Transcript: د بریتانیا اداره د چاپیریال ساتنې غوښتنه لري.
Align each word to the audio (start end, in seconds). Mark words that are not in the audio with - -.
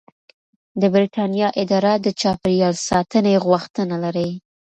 د 0.81 0.83
بریتانیا 0.93 1.47
اداره 1.61 1.93
د 2.05 2.07
چاپیریال 2.21 2.75
ساتنې 2.89 3.35
غوښتنه 3.45 3.95
لري. 4.03 4.29